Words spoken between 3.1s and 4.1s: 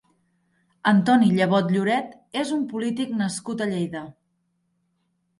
nascut a Lleida.